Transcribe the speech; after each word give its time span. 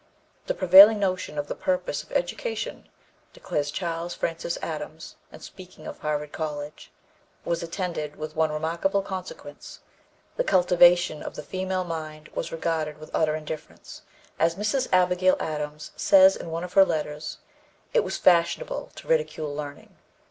"The 0.47 0.55
prevailing 0.55 0.97
notion 0.97 1.37
of 1.37 1.45
the 1.47 1.53
purpose 1.53 2.01
of 2.01 2.11
education," 2.11 2.89
declares 3.33 3.69
Charles 3.69 4.15
Francis 4.15 4.57
Adams, 4.63 5.15
in 5.31 5.41
speaking 5.41 5.85
of 5.85 5.99
Harvard 5.99 6.31
College, 6.31 6.91
"was 7.45 7.61
attended 7.61 8.15
with 8.15 8.35
one 8.35 8.51
remarkable 8.51 9.03
consequence 9.03 9.79
the 10.37 10.43
cultivation 10.43 11.21
of 11.21 11.35
the 11.35 11.43
female 11.43 11.83
mind 11.83 12.29
was 12.29 12.51
regarded 12.51 12.97
with 12.97 13.11
utter 13.13 13.35
indifference; 13.35 14.01
as 14.39 14.55
Mrs. 14.55 14.87
Abigail 14.91 15.37
Adams 15.39 15.91
says 15.95 16.35
in 16.35 16.49
one 16.49 16.63
of 16.63 16.73
her 16.73 16.83
letters, 16.83 17.37
'it 17.93 18.03
was 18.03 18.17
fashionable 18.17 18.89
to 18.95 19.07
ridicule 19.07 19.53
learning.'" 19.53 19.95